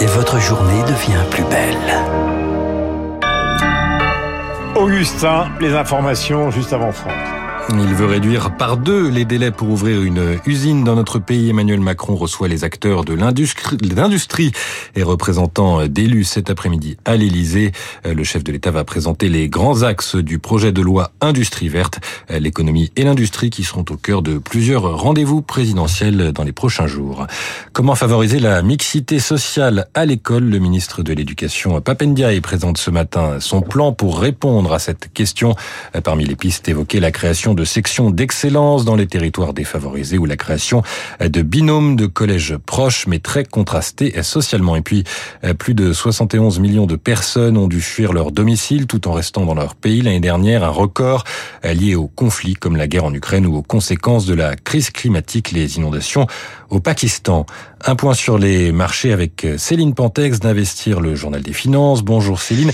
[0.00, 1.76] Et votre journée devient plus belle.
[4.74, 7.14] Augustin, les informations juste avant Franck.
[7.68, 11.50] Il veut réduire par deux les délais pour ouvrir une usine dans notre pays.
[11.50, 14.52] Emmanuel Macron reçoit les acteurs de l'industrie
[14.94, 17.72] et représentants d'élus cet après-midi à l'Élysée.
[18.04, 21.98] Le chef de l'État va présenter les grands axes du projet de loi Industrie verte,
[22.30, 27.26] l'économie et l'industrie qui seront au cœur de plusieurs rendez-vous présidentiels dans les prochains jours.
[27.72, 30.44] Comment favoriser la mixité sociale à l'école?
[30.44, 35.56] Le ministre de l'Éducation Papendiaï présente ce matin son plan pour répondre à cette question.
[36.04, 40.36] Parmi les pistes évoquées, la création de sections d'excellence dans les territoires défavorisés ou la
[40.36, 40.82] création
[41.20, 44.76] de binômes de collèges proches mais très contrastés socialement.
[44.76, 45.02] Et puis,
[45.58, 49.54] plus de 71 millions de personnes ont dû fuir leur domicile tout en restant dans
[49.54, 51.24] leur pays l'année dernière, un record
[51.64, 55.50] lié aux conflits comme la guerre en Ukraine ou aux conséquences de la crise climatique,
[55.52, 56.26] les inondations
[56.70, 57.46] au Pakistan.
[57.84, 62.02] Un point sur les marchés avec Céline Pantex d'Investir, le journal des finances.
[62.02, 62.72] Bonjour Céline.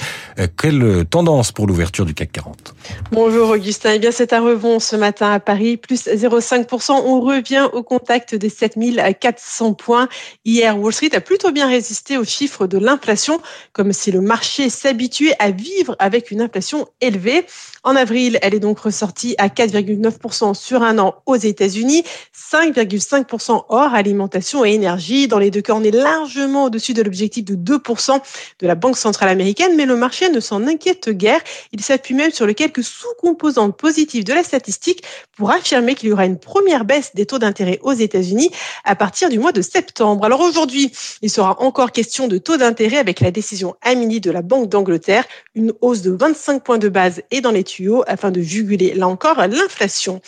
[0.56, 2.74] Quelle tendance pour l'ouverture du CAC 40
[3.10, 3.92] Bonjour Augustin.
[3.94, 6.92] Eh bien, c'est un rebond ce matin à Paris, plus 0,5%.
[6.92, 10.08] On revient au contact des 7400 points.
[10.44, 13.40] Hier, Wall Street a plutôt bien résisté aux chiffres de l'inflation,
[13.72, 17.44] comme si le marché s'habituait à vivre avec une inflation élevée.
[17.84, 23.94] En avril, elle est donc ressortie à 4,9% sur un an aux États-Unis, 5,5% hors
[23.94, 25.28] alimentation et énergie.
[25.28, 28.20] Dans les deux cas, on est largement au-dessus de l'objectif de 2%
[28.60, 31.40] de la Banque centrale américaine, mais le marché ne s'en inquiète guère.
[31.72, 35.02] Il s'appuie même sur les quelques sous-composantes positives de la statistique
[35.36, 38.50] pour affirmer qu'il y aura une première baisse des taux d'intérêt aux États-Unis
[38.84, 40.24] à partir du mois de septembre.
[40.24, 40.92] Alors aujourd'hui,
[41.22, 45.24] il sera encore question de taux d'intérêt avec la décision à de la Banque d'Angleterre,
[45.54, 49.06] une hausse de 25 points de base et dans les tuyaux afin de juguler là
[49.06, 50.20] encore l'inflation.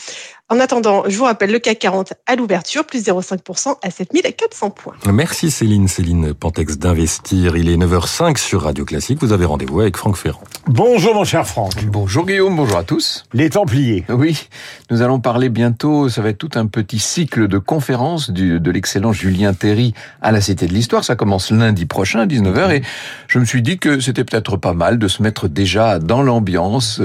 [0.51, 4.93] En attendant, je vous rappelle le CAC 40 à l'ouverture, plus 0,5% à 7400 points.
[5.11, 7.57] Merci Céline, Céline Pantex d'Investir.
[7.57, 9.21] Il est 9h05 sur Radio Classique.
[9.23, 10.43] Vous avez rendez-vous avec Franck Ferrand.
[10.67, 11.87] Bonjour mon cher Franck.
[11.87, 13.25] Bonjour Guillaume, bonjour à tous.
[13.33, 14.05] Les Templiers.
[14.11, 14.49] Oui,
[14.91, 18.71] nous allons parler bientôt, ça va être tout un petit cycle de conférences du, de
[18.71, 21.05] l'excellent Julien Terry à la Cité de l'Histoire.
[21.05, 22.83] Ça commence lundi prochain, 19h, et
[23.29, 27.01] je me suis dit que c'était peut-être pas mal de se mettre déjà dans l'ambiance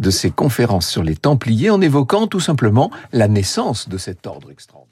[0.00, 2.79] de ces conférences sur les Templiers en évoquant tout simplement
[3.12, 4.89] la naissance de cet ordre extraordinaire.